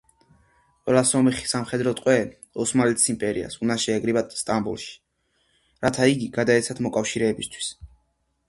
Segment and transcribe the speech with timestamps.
[0.89, 2.15] ყველა სომეხი სამხედრო ტყვე
[2.63, 4.91] ოსმალეთის იმპერიას უნდა შეეკრიბა სტამბოლში,
[5.87, 7.71] რათა იგი გადაეცათ მოკავშირეებისათვის.